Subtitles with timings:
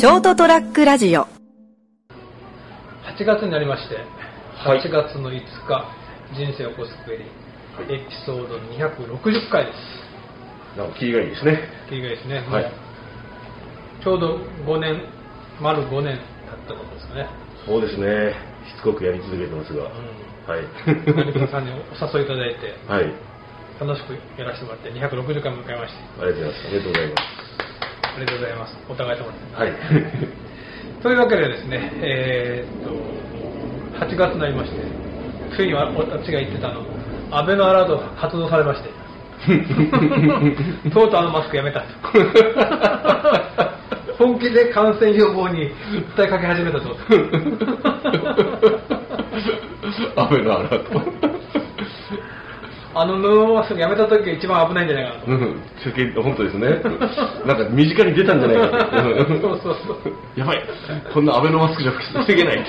[0.00, 1.28] ショートトラックラジオ8
[3.20, 3.96] 月になりまして、
[4.56, 5.44] はい8月の5日、
[6.32, 7.24] 人生を起こすクエリ、
[7.76, 9.76] はいエピソード260回です。
[10.78, 11.68] なんかキリがいいですね。
[11.92, 12.72] いいですね、はいもう
[14.02, 15.04] ちょうど5年、
[15.60, 16.24] 丸5年経っ
[16.66, 17.26] たことですかね。
[17.66, 18.32] そうですね。
[18.72, 19.84] しつこくやり続けてますが。
[19.84, 20.64] はい。
[21.14, 23.12] 何かさんにお誘いいただいて、 はい。
[23.78, 26.66] 楽しくやらせてもらって、260回迎えまして、ありがとうございます。
[26.68, 27.12] ありがとうございま
[27.46, 27.49] あ
[28.20, 28.76] りがとうございます。
[28.88, 29.48] お互い様です。
[29.50, 29.56] す。
[29.56, 29.72] はい。
[31.02, 32.88] というわけでですね、えーっ
[33.98, 34.76] と、8月になりまして、
[35.56, 36.84] ついに私が言ってたの、
[37.30, 38.90] アベノアラード発動されまして、
[40.90, 41.86] とうとうあのマスクやめたと。
[44.18, 45.70] 本気で感染予防に
[46.16, 46.94] 訴えかけ始めたと。
[50.16, 51.00] 雨のアラート。
[52.92, 55.30] あの布マスクやめた時が一番危ないんじゃないかなと。
[55.30, 55.62] うん。
[55.78, 56.68] 世間本当ですね。
[57.46, 58.98] なんか身近に出たんじゃないかと。
[59.40, 60.14] そうそうそう。
[60.34, 60.62] やばい。
[61.14, 62.64] こんなアベノマスクじゃ防げない。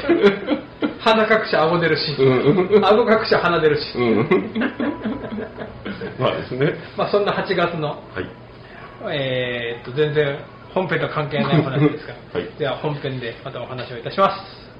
[0.99, 3.97] 鼻隠し顎出るし、うん顎隠し鼻出るし。
[3.97, 4.61] うん。
[6.19, 6.73] まあですね。
[6.95, 8.41] まあそんな8月のはい。
[9.09, 10.37] えーっと、全然
[10.73, 14.70] 本編と関係ないお話ですから、はいでは本編でまたお話をいたします。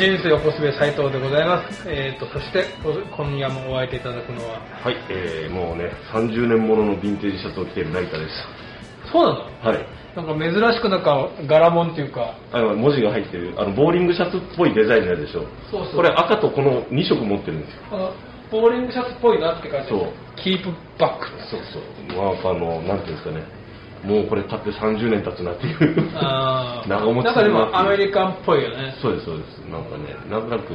[0.00, 1.82] え人生を起こすべ斉藤でございます。
[1.86, 4.96] えーっと、そしてこ今夜もお相手いただくのは、はい。
[5.10, 9.10] えー、もうね、30年もののヴィンテージシャツを着ている成田です。
[9.10, 9.74] そうなの？
[9.74, 9.98] はい。
[10.14, 18.12] なんか珍しくなんか柄物っていうか、あの文字が入ってるあのボーリングシャツっぽいデザインのやつでしょそうそうこれ赤とこの2色持ってるんですよあの
[18.50, 21.26] ボーリングシャツっぽいなって感じでそうキープバック。
[21.50, 23.57] そうそうまああのなんていうんですかね
[24.04, 26.10] もうこれ買って30年経つなっていう。
[26.14, 26.88] あー。
[26.88, 28.94] 長持ちなんかでもアメリカンっぽいよね。
[29.02, 29.58] そうですそうです。
[29.70, 30.72] なんかねなんとなく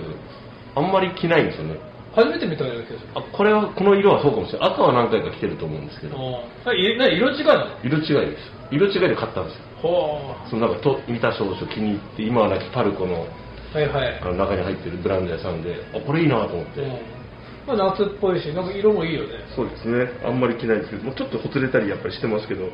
[0.75, 1.79] あんまり着ないんですよね。
[2.15, 3.11] 初めて見たような気がする。
[3.15, 4.69] あこれはこの色はそうかもしれない。
[4.71, 6.17] 赤は何回か着てると思うんですけど。
[6.65, 7.79] あ色違いなの？
[7.83, 8.51] 色違いです。
[8.71, 9.61] 色違いで買ったんですよ。
[9.81, 13.77] ほそのなんかと見た少々気に入って今はなきパルコのう。
[13.77, 14.19] はいはい。
[14.21, 14.25] あ。
[14.25, 17.22] の中に入ってるブランド屋さんであこれいいなと思って、うん
[17.67, 19.45] まあ、夏っぽいし、なんか色もいいよね。
[19.55, 22.69] そうですね、あんまり着ないですけど、もうちょっとほつれたりやっぱりしてますけど、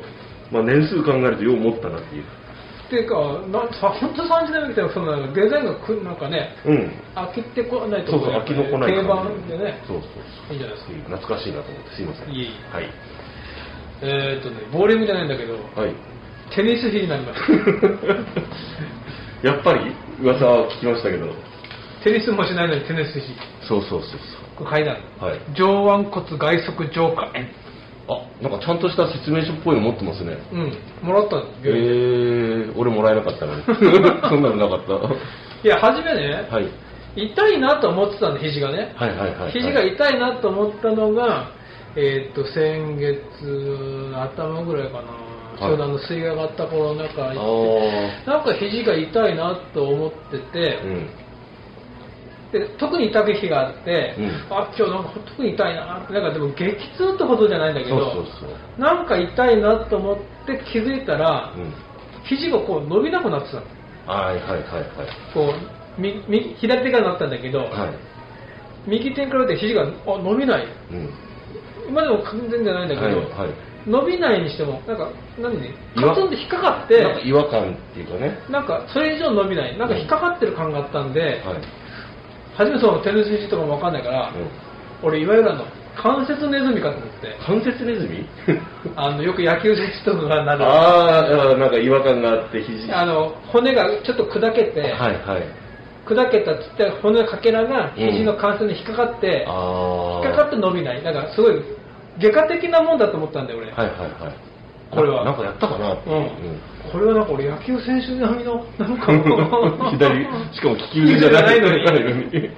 [0.50, 2.24] まあ、年数考えるとよう持ったなっていう。
[2.24, 3.14] っていうか、
[3.46, 6.90] なんさ本当30年目みたいな、そのデザインがくなんかね、うん。
[7.14, 10.08] 飽きてこないとそうそう、飽きのこない定感番でね、そうそ
[10.50, 11.16] ういいんじゃないですか。
[11.22, 12.34] 懐かしいなと思って、すいません。
[12.34, 12.90] いえいえはい。
[14.02, 15.94] えーっとね、ボーリングじゃないんだけど、はい。
[16.50, 17.46] テニス日になりました。
[19.46, 19.94] やっぱり？
[20.20, 21.32] 噂は聞きましたけど、
[22.04, 23.34] テニスもしないのにテニス日。
[23.68, 24.20] そうそうそう。
[24.58, 24.66] そう。
[24.66, 24.84] はい。
[25.54, 26.52] 上腕骨外側
[26.88, 27.46] 上下炎。
[28.08, 30.36] あ、なんかちゃんとした説明書っぽいの持ってますね。
[30.52, 31.44] うん、もらったの？
[31.62, 33.62] えー、俺もらえなかったのに。
[34.28, 34.94] そんなのなかった？
[35.62, 36.66] いや、初めね、はい。
[37.16, 38.92] 痛いなと思ってたんで、肘がね。
[38.96, 39.52] はいはいはいはい。
[39.52, 41.50] 肘が痛いなと思ったのが、
[41.96, 43.24] えーっと、先月
[44.12, 45.04] の頭ぐらいかな。
[45.58, 47.34] ちょうどあの水が上がった頃なんか
[48.26, 51.08] なんか肘が痛いなと思ってて、うん。
[52.52, 58.80] で特に痛い日があって、うんあ今日なんか特に痛いななんかでも激痛ってほどじゃないんだけどそうそうそう。
[58.80, 60.16] なんか痛いなと思っ
[60.46, 61.72] て気づいたら、うん。
[62.24, 63.62] 肘がこう伸びなくなってたの
[64.06, 64.84] はいはいはいはい。
[65.32, 65.54] こ
[65.98, 67.70] うみみ左手からなったんだけど、はい。
[68.88, 71.10] 右手に比べて肘があ伸びないうん。
[71.88, 73.70] 今でも完全じゃないんだけど、はいはい。
[73.86, 75.56] 伸びないにしてもなんか何
[75.96, 78.38] カツンと引っかかってなんか違和感っていうかね。
[78.50, 81.40] なんかそれ以上伸びないなんか引っかかってる感があったんで、はい。
[82.60, 84.46] 初めそのテニス肘とかも分かんないから、うん。
[85.02, 85.64] 俺いわゆるあの
[85.96, 88.24] 関節ネズミかと思って関節ネズミ？
[88.96, 92.92] あのよく野球選手とかがなるあーあー、なんか違和感があって肘。
[92.92, 95.44] あの骨がちょっと砕けて、はいはい。
[96.06, 100.26] 砕けたちっちゃい骨のかけらが肘の関節に引っかかって、ああ。
[100.26, 101.54] 引っかかって伸びないなんかすごい
[102.18, 103.86] 外科的なもんだと思ったんだよ俺、はいはい
[104.22, 104.49] はい。
[104.90, 105.24] これは。
[105.24, 105.92] ななんかやったかな？
[105.92, 106.20] ういう。
[106.20, 106.30] ん。
[106.92, 109.12] これはなんか俺野球選手並みのなんか。
[109.12, 109.16] う
[109.86, 111.84] ん左、しかも利き腕じゃないのに。
[111.84, 112.50] に。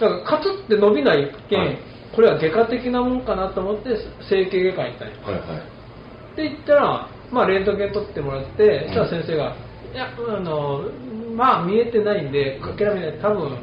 [0.00, 1.78] なんかカツって伸びないけん、はい。
[2.14, 3.96] これは外科的なもんかなと思って
[4.28, 5.40] 整形外科に行ったんよはいはい。
[5.58, 9.56] って言ったら、まあ、レントゲン取ってもらって、そしたら先生が、
[9.92, 10.84] いや、あの、
[11.36, 13.56] まあ見えてないんで、かけらめない、多分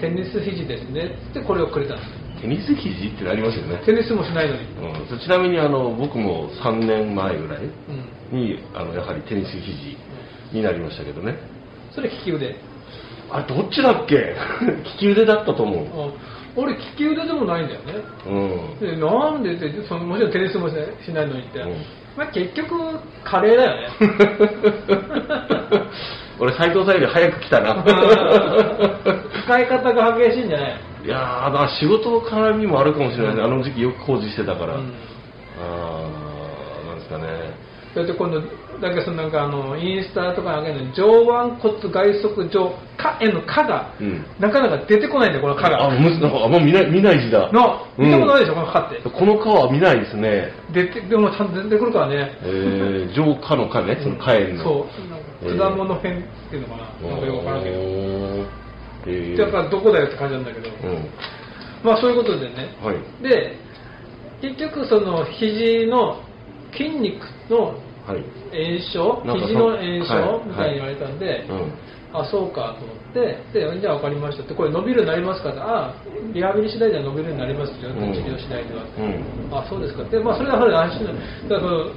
[0.00, 1.16] テニス肘ですね。
[1.30, 2.23] ってこれをくれたんです。
[2.44, 3.80] テニス肘ってなりますよね。
[3.86, 4.60] テニスもしないのに。
[5.08, 8.38] うん、ちなみにあの僕も3年前ぐらいうん。
[8.38, 9.96] にあのやはりテニス肘
[10.52, 11.36] になりましたけどね。
[11.94, 12.54] それ利き腕。
[13.30, 14.16] あれどっちだっけ？
[14.84, 15.78] 利き腕だったと思う。
[16.58, 16.62] うん。
[16.64, 17.94] 俺利き腕でもないんだよね。
[18.28, 18.30] う
[18.76, 18.78] ん。
[18.78, 20.74] でなんでってそのもちろんテニスもし
[21.04, 21.74] しないのにって、うん
[22.16, 22.76] まあ、結局
[23.24, 23.88] カレーだよね。
[26.38, 27.82] 俺斎藤さんより早く来たな。
[29.44, 30.80] 使い方が激しいんじゃない？
[31.04, 33.46] いやーだから仕事の絡みもあるかもしれないね、うん。
[33.52, 34.80] あの時期よく工事してたから、うん。
[34.80, 34.84] あ
[35.60, 36.23] あ
[37.04, 37.74] ですかね。
[37.94, 38.40] それで今度
[38.80, 44.26] だけどそのなんかあのインスタとかに上げるの上腕骨外側上下への「か」が、うん。
[44.40, 45.84] なかなか出てこないんだよこの「か」が。
[45.84, 47.52] あむなんかあんま見ない見ない字だ。
[47.52, 48.60] な見たことないでしょ、うん。
[48.60, 49.08] この「か」って。
[49.08, 50.52] この川は見ないですね。
[50.72, 52.36] 出てでもちゃんと出てくるからね。
[52.42, 54.64] えー、上下の下ねその火炎の。
[54.64, 54.86] そ
[55.44, 55.56] う。
[55.56, 59.38] 果物編っていうのかな、なんかよくわからんけど、えー。
[59.38, 61.08] だからどこだよって感じなんだけど、うん。
[61.84, 62.74] まあそういうことでね。
[62.82, 62.96] はい。
[63.22, 63.56] で
[64.40, 66.20] 結局その肘の
[66.76, 67.74] 筋肉の
[68.06, 68.20] はい。
[68.52, 71.72] 炎症肘の炎症、はいみたいに言われたんで、うん。
[72.14, 75.92] あそうかと思ってでじゃあ分かりましたってこれ伸びるようになりますかってあ
[76.32, 78.12] リハビリ次第では伸びるようになりますよ、うん。
[78.14, 79.50] 治療次第では、うん。
[79.50, 80.04] あそうですか。
[80.04, 81.10] で、まあ、それはやはり安心
[81.48, 81.90] だだから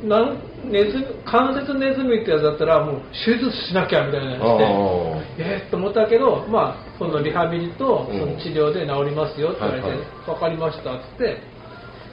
[0.00, 8.20] なんネズミ関節ネズミってやつだったらもう手術しなきゃみたいなのしてあえー、っと思ったけど、まあ、そのリハビリとうん。
[8.20, 10.06] その治療で治りますよって言われて、はいはい。
[10.24, 11.36] 分かりましたって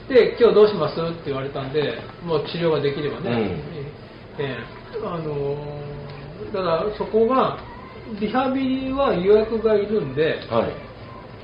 [0.08, 1.00] で今日どうします？
[1.00, 4.42] って言われたんでもう治療ができればね、うん。
[4.44, 7.58] えーあのーだからそこが
[8.20, 10.72] リハビリは予約がいるんであはい。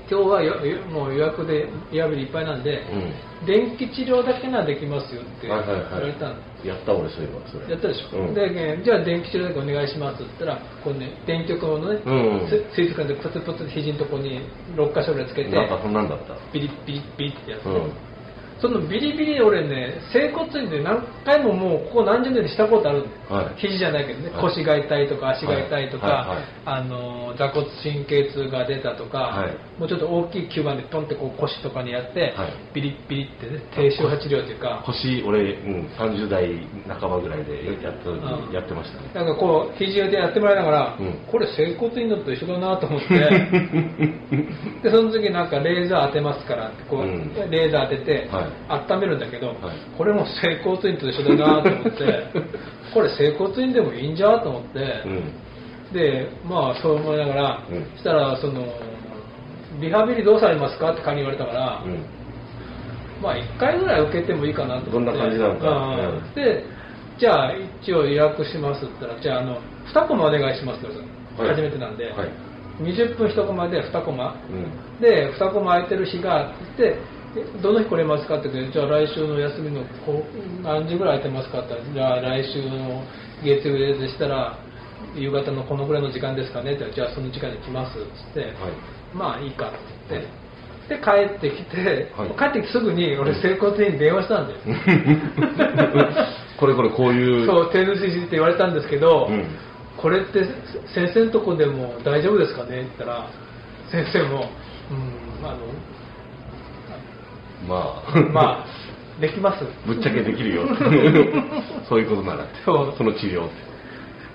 [0.09, 2.85] 今日はもう予約でリハビリいっぱいなんで、
[3.43, 3.47] うん。
[3.47, 5.83] 電気治療だけならできますよって言わはいはい。
[5.95, 7.69] はいれたんやった俺そういえばそれ。
[7.69, 8.35] やったでしょ、うん。
[8.35, 14.41] でえーじゃあ電気治療だけお願いしますって言ったらこう、ね、電極のね、うんススイーツ感でプツプツ肘のとこに
[14.77, 16.33] 6箇所ぐらいつけてなんかそんなんだった。
[16.53, 17.93] ビリビリビリってやつ、うん
[18.65, 23.61] そのビリビリ俺ね整骨院で何回ももうここ何十年でしたことあるんだよ、はい。
[23.61, 24.41] 肘じゃないけどね、はい。
[24.41, 26.45] 腰が痛いとか足が痛いとか、はい。
[26.65, 29.53] あの座骨神経痛が出たとか、はい。
[29.79, 32.53] もうちょっと大きい吸盤でポンってこう腰とかにやって、はい。
[32.73, 36.49] ビリビリってね低周波治療というか腰俺、うん、30代
[36.89, 38.53] 半ばぐらいでやっうん。
[38.55, 39.11] やってましたね。
[39.13, 41.21] なんかこう肘でやってもらいながら、うん。
[41.31, 43.09] これ整骨院のと一緒だなと思って
[44.83, 47.51] でその時なんかレーザー当てますからってこう、うん。
[47.51, 49.57] レーザー当てて、はい温めるんだけど、はい。
[49.97, 52.27] これも整骨院と一緒だなと思って
[52.93, 55.93] これ整骨院でもいいんじゃと思って、うん。
[55.93, 57.85] でまあそう思いながら、うん。
[57.93, 58.67] そしたらその
[59.81, 62.05] リハビリどうされますかって仮に言われたから、うん。
[63.23, 64.93] まあ1回ぐらい受けてもいいかなと思って。
[64.93, 65.97] どんな感じなのか。
[66.35, 66.65] で
[67.19, 67.53] じゃあ
[67.83, 69.59] 一応予約しますって言ったらじゃああの
[69.95, 70.97] 2コマお願いしますって
[71.39, 72.29] 言初めてなんで、はい。
[72.83, 74.37] 20分1コマで2コマ。
[74.51, 75.01] うん。
[75.01, 76.97] で2コマ空いてる日があってで
[77.63, 83.03] どの日来れますかって言ってじゃあ来週の休みのこう何時ぐらい空いてますかって言ったらじゃあ来週の
[83.43, 84.59] 月曜日でしたら
[85.17, 88.53] 夕方のこのぐらいの時間ですかねって言ったらじゃあその時間に来ますっつって、はい。
[89.15, 89.79] まあいいかって
[90.11, 90.29] 言って、
[90.97, 92.31] で帰ってきて、はい。
[92.53, 94.59] 帰ってきてすぐに俺整骨院に電話したんだよ、
[96.59, 99.47] これこれこういうそう手抜しって言われたんですけど、うん。
[99.97, 100.45] これって
[100.93, 103.31] 先生のとこでも大丈夫ですかねって言ったら
[103.91, 104.51] 先生も
[104.91, 105.57] うんあ
[107.69, 108.19] まあ。
[108.19, 108.67] のまあ
[109.21, 109.65] できます。
[109.87, 110.63] ぶっちゃけできるよ。
[111.89, 112.47] そういうことなら。
[112.65, 112.95] そう。
[112.97, 113.55] その治療って。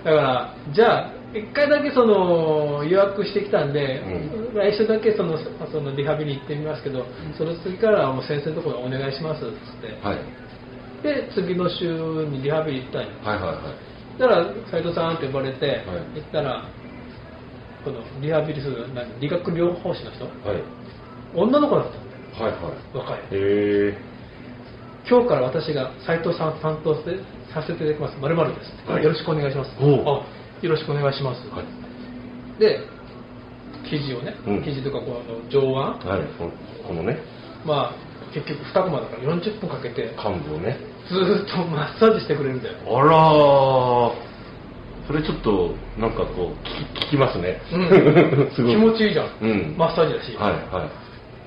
[0.04, 4.02] だからじゃあ一回だけその予約してきたんで、
[4.54, 5.38] う来週だけその
[5.70, 7.04] そのリハビリ行ってみますけど、
[7.36, 10.18] その次からはもう先生のところお願いしますっつって、はい。
[11.02, 11.86] で次の週
[12.26, 13.08] にリハビリ行ったんよ。
[13.22, 14.20] はいはいはい。
[14.20, 15.70] だから斉藤さんって呼ばれて、い。
[16.16, 16.64] 行ったら
[17.84, 20.24] このリハビリする何理学療法士の人。
[20.24, 20.62] はい。
[21.34, 22.96] 女の子だったんだよはいはい。
[22.96, 23.18] 若い。
[23.18, 24.10] へえ。
[25.08, 27.18] 今日から私が斉藤さん担当して
[27.52, 28.18] させていただきます。
[28.18, 29.02] 〇〇です、はい。
[29.02, 29.70] よろしくお願いします。
[29.78, 32.60] あよろしくお願いします、はい。
[32.60, 32.84] で
[33.88, 34.62] 肘をね、うん。
[34.62, 36.08] 肘とかこの上腕。
[36.08, 37.18] はいこのね。
[37.64, 40.78] まあ結局2コマだから40分かけて幹部をね。
[41.08, 42.78] ずーっとマッサージしてくれるんだよ。
[42.86, 44.30] あらー。
[45.08, 48.50] それちょっとなんかこう聞き聞きますね、うん。
[48.54, 49.74] 気持ちいいじゃん、うん。
[49.76, 50.88] マッサージだし、はいは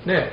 [0.06, 0.32] ね、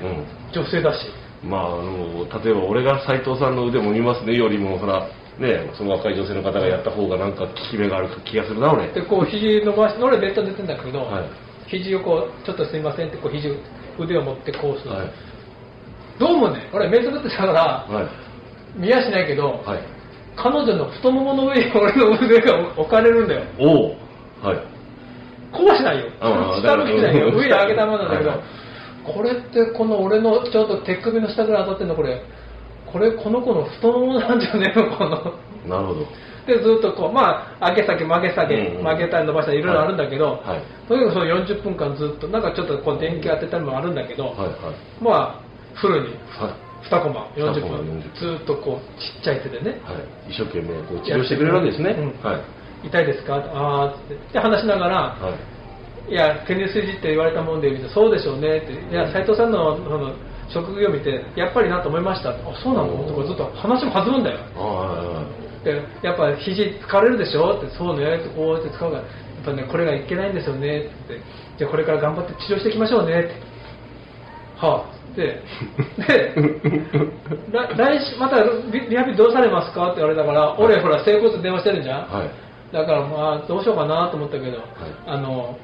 [0.52, 1.08] う女性だし。
[1.08, 5.08] いまああの例えば俺が斎藤さんの腕も見ますねよりもほら
[5.40, 8.92] ねその若い女性の方がやった方がなんか効き目がある気がするな俺。
[8.94, 11.30] でこう肘伸ばし俺ベッドで寝てんだけど、はい。
[11.68, 13.58] 肘をこうちょっとすいませんってこう肘
[13.98, 15.12] 腕を持ってこうする、はい。
[16.20, 18.04] どうもね俺目つぶってたからは
[18.76, 18.80] い。
[18.80, 19.84] 見やしないけど、はい。
[20.36, 23.42] 彼女の太ももの上に 俺の腕が置かれるんだよ。
[23.60, 24.58] おおはい。
[25.52, 26.06] こうしないよ。
[26.62, 27.32] 下向きしないよ。
[27.34, 28.48] 上に上げたままなんだけど、はいはい
[29.06, 32.22] これってこの俺のちょうど手首の下ぐらい当たってんのこれ
[32.92, 35.10] これこの子の太ももなんじゃねえのか
[35.66, 36.08] ななるほど。
[36.48, 45.04] でずっとこうまあ上げ下げ曲げ下げ、うんうん曲げたり伸ばしたりいろいろあるんだけど、はいはいとにかくその40分間ずっとなんかちょっとこう電気当てたりもあるんだけど、はいはい。
[45.04, 45.42] まあ
[45.76, 46.72] フルにはい。
[46.90, 49.94] 2コマ40 2コマ分40ずっとこうちっちゃい手でねは
[50.28, 50.32] い。
[50.34, 51.92] 一生懸命こう治療してくれるわけですね。
[51.92, 52.88] うんはい。
[52.88, 53.36] 痛いですか？
[53.36, 55.34] ああってで話しながら、はい。
[56.10, 60.14] いや、テニスいじって言われたもんでそうでしょうねって、いや、斉藤さんのその
[60.50, 64.40] 職業を見て、やっぱりなと思いましたあ、そうなのとかずっと話も弾むんだよ。
[65.64, 71.22] で、やっぱ肘疲れるでしょって、そうねって、こうやって使うから、やっぱね、これがいけないんですよねって、
[71.58, 73.30] じゃあこれから頑張って治療していきましょうねって。
[74.58, 75.42] はあ、で、
[76.08, 76.34] で、
[77.52, 82.00] ら来週、またリリハビリどうされますかって言われたから、俺ほら、整骨電話してるじゃん。
[82.10, 82.30] はい。
[82.74, 84.60] だからまあどうしようかなと思ったけど、
[85.06, 85.58] あの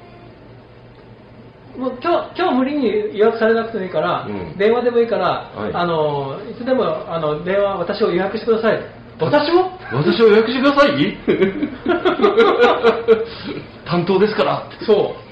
[1.78, 4.58] もう今日今日無理に予約されなくてもいいから、うん。
[4.58, 5.74] 電話でもいいから、はい。
[5.74, 8.80] あのいつでもあの電話私を予約してください。
[9.20, 11.18] 私を私を予約してください？
[13.86, 14.64] 担当ですから。
[14.86, 15.28] そう。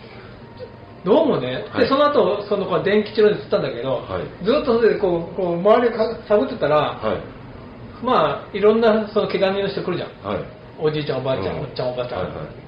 [1.05, 1.81] どうもね、はい。
[1.81, 4.45] でその後そのこう電気治療に移ったんだけど、はい。
[4.45, 8.05] ずっとそれでこうこう周りをか探ってたら、はい。
[8.05, 10.31] まあいろんなその怪我人の人来るじゃん。
[10.33, 10.43] はい。
[10.79, 11.61] おじいちゃんおばあちゃん、うん。
[11.61, 12.64] おっちゃんおばちゃん、はいはい。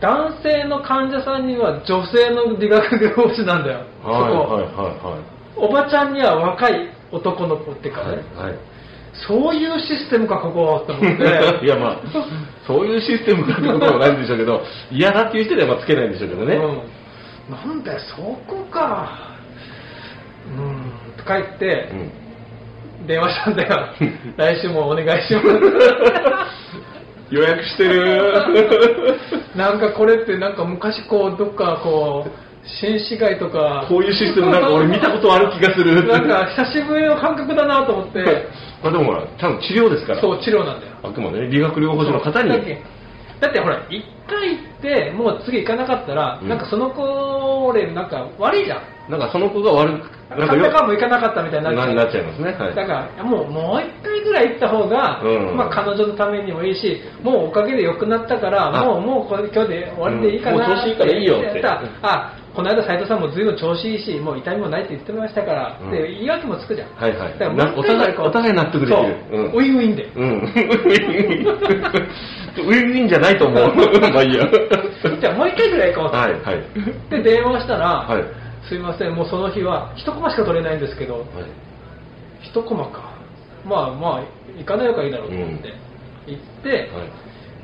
[0.00, 5.22] 男性の患者さんには女性の理学療法士なんだよ、そこ、はいは
[5.56, 8.18] おばちゃんには若い男の子っていうかね、いはい。
[8.18, 8.50] はい。
[8.50, 8.74] はい
[9.26, 11.22] そういうシステムか、ここって思って、
[11.64, 11.98] いやまあ、
[12.66, 14.60] そういうシステムかってことはないんでしょうけど、
[14.90, 16.56] 嫌だっていう人ではまあつけないんでしょうけどね。
[16.56, 19.08] うん、なんだよ、そこか、
[20.58, 23.06] うん、とか言ってう、ん。
[23.06, 23.88] 電話したんだよ、
[24.36, 25.46] 来週もお願いします。
[27.30, 28.34] 予約してる
[29.56, 32.30] なんかこれって、なんか昔こう、どっかこう、
[32.80, 36.06] 紳士街とか、こういうシステムなんか俺見たことある気がする。
[36.06, 38.46] なんか久しぶりの感覚だなと思って、
[38.82, 40.20] まあでもほら、ちゃんと治療ですから。
[40.20, 40.92] そう、治療なんだよ。
[41.02, 42.48] あくまでね、理学療法士の方に。
[42.48, 42.82] だって
[43.40, 49.10] だってほら、一回行って、もう次行かなかったら、うんなんかその子、俺、なんか悪いじゃん。
[49.10, 51.88] なんかその子が悪く、なんか300回も行かなかったみたいになっちゃう。
[51.88, 52.56] ななっちゃいますね。
[52.58, 52.74] はい。
[52.74, 66.94] だから、もう、もう一回ぐらい行った方が、うんまあ彼女のためにもいいし、もうおかげで良くなったから、あもう、もうこれ今日で終わりでいいかなうんもう調子いいからいいよってやったらあ、この間斉藤さんも随分調子いいし、もう痛みもないって言ってましたから、うんって言い訳もつくじゃん。
[66.94, 68.96] はいはいだからもう一回ぐらいこうお互いお互い納得できる
[69.30, 70.04] そううんウィンウィンで。
[70.14, 70.38] うん。
[70.38, 71.54] ウィンウィン。
[72.56, 73.72] ウィンウィンじゃないと思う。
[74.14, 74.46] まあいいや。
[75.20, 76.16] じゃあもう一回ぐらい行こうと。
[76.16, 76.62] はいはい。
[77.10, 78.22] で、電話したら、はい。
[78.68, 81.24] すいません、もうその日は一コマしか取れないんですけど、はい。
[82.40, 83.13] 一コマか。
[83.64, 84.22] まあまあ、
[84.58, 85.74] 行かないよかいいだろうと思って、
[86.26, 86.88] 行って、はい。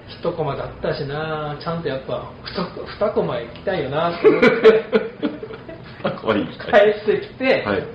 [0.08, 4.48] 一コマだったしな、ちゃんとやっぱ二二コマ行きたいよなと思って、
[6.02, 6.44] あ、怖い。
[6.44, 7.86] 帰ってきて、はい。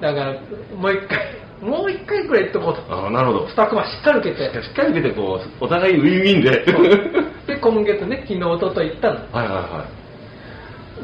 [0.00, 0.40] だから
[0.76, 2.94] もう一回、もう一回くらい行っとこうと。
[2.94, 3.46] ああ、なるほど。
[3.48, 6.64] 二コマしっかり受けて、しっかり受けて、こう、お互いウィンウィンで。
[7.54, 9.16] で、今月ね、昨日、おととい行ったの。
[9.32, 9.84] はいは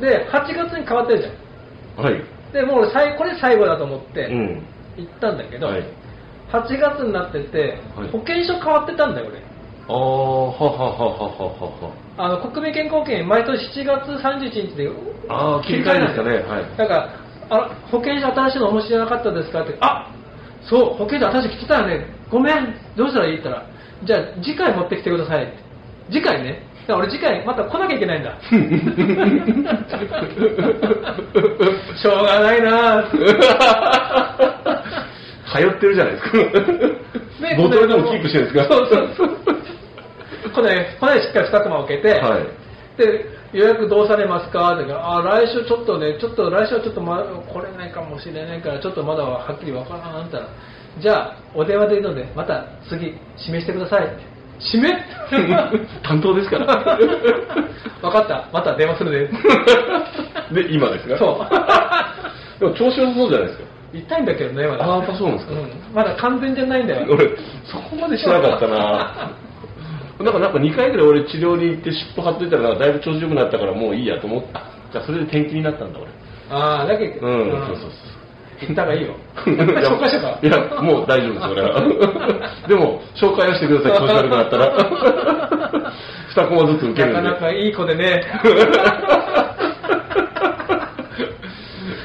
[0.00, 2.04] で、8月に変わってるじゃん。
[2.04, 2.14] いはい。
[2.14, 2.22] はい。
[2.52, 4.62] で、もう俺最、これ最後だと思ってうん。
[4.96, 5.84] 行ったんだけど、はい。
[6.52, 8.08] 8月になってて、はい。
[8.10, 9.38] 保険証変わってたんだよ、俺。
[9.88, 11.90] ああ、はははははは。
[12.18, 14.88] あの国民健康保険、毎年7月31日で
[15.28, 16.30] あー切り替えですかね。
[16.48, 16.64] はい。
[16.76, 17.10] だから
[17.50, 19.62] あ、保険証新しいのお持ちじゃなかったですか？
[19.62, 20.10] って、あ
[20.62, 23.38] そう、保険証新しい来てたよね、ごめん、どうしたらいい？
[23.38, 23.66] って言ったら、
[24.04, 25.44] じゃあ次回持ってきてください。
[25.44, 25.52] って、
[26.10, 28.34] 次回ね、だから俺、次回また来なきゃいけないんだ。
[31.96, 33.02] しょうがないな。
[33.02, 33.06] ぁ
[35.56, 36.38] 通ってるじゃないですか。
[37.42, 39.30] ねボトルでもキープしてるんですかそうそうそう。
[40.54, 42.46] これ、これしっかり2コマ受けて、はい。
[42.96, 44.74] で予約どうされますか？
[44.74, 50.48] ってあ来週ちょっとねちょっと来週はちょっと、ま、来れないかもしれないからちょっとまだははっきりわからんあんたら
[50.98, 54.22] じゃあお電話でいいのでまた次指名してくださいって
[54.74, 54.96] 指名？
[56.02, 56.66] 担当ですから。
[58.02, 59.28] 分かったまた電話するで
[60.62, 61.18] で、今ですか？
[61.18, 63.64] そうでも調子良さそうじゃないですか。
[63.92, 67.28] 痛いんだけどねまだあやっぱそうなんですかんまだ完全じゃないんだよ 俺、
[67.64, 69.30] そこまでしなかったな
[70.18, 74.62] なんか、なんか2回ぐらい俺治療に行って尻尾張っといたら、だいぶ調子良くなったからもういいやと思った。
[74.90, 76.08] じゃあそれで転勤になったんだ俺。
[76.50, 77.90] ああだけど、うん、そうそうそう。
[78.60, 79.14] 行った方がいいよ
[79.44, 81.82] 紹介しいや、もう大丈夫です、俺は。
[82.66, 84.72] でも、紹介はしてください、調子悪くなったら。
[86.30, 87.22] 二コマずつ受けるんで。
[87.22, 88.22] なかなかいい子でね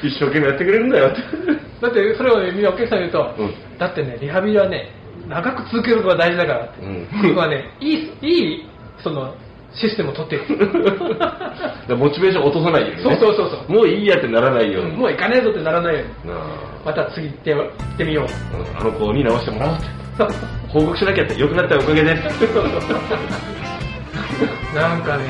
[0.02, 1.61] 一生懸命やってくれるんだよって。
[1.82, 4.90] だってそれをねみんなお客さんに言うと、うんだってねリハビリはね
[5.28, 8.64] 長く続けることが大事だからって、うん僕はねいいいい
[9.02, 9.34] その
[9.74, 10.38] システムを取ってい
[11.96, 13.02] モチベーション落とさないようにね。
[13.02, 14.92] そうそうそうそうもういいやってならないように。
[14.96, 16.32] もう行かねえぞってならないように。
[16.32, 16.38] な
[16.84, 18.24] また次行って行ってみよう。
[18.24, 18.28] あ
[18.84, 19.86] うんあの子に直してもらおうって。
[20.68, 22.22] 報告しなきゃって、良くなったおかげです。
[24.76, 25.24] なんかね、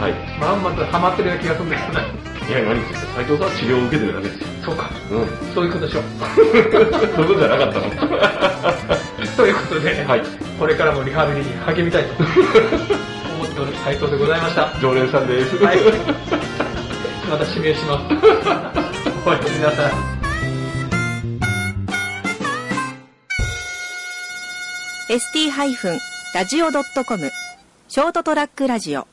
[0.00, 0.14] はい。
[0.40, 2.04] まんまとハマってるような気がするんだけどな。
[2.48, 4.46] いや、何ですか斉藤さんは治療を受けてるだけですよ。
[4.64, 4.90] そうか。
[5.10, 5.26] うん。
[5.54, 6.02] そういうことでしょ。
[6.36, 6.62] そういう
[7.16, 7.90] ことじゃなかったの
[9.36, 10.22] ということで、はい
[10.58, 12.28] これからもリハビリに励みたいと 思
[13.44, 14.72] っておる斉藤でございました。
[14.80, 15.56] 常連さんです。
[15.56, 15.78] はい。
[17.28, 18.14] また指名します。
[19.26, 19.92] おやすみなさい。
[25.08, 27.30] ST-radio.com
[27.88, 29.06] ショートトラックラジオ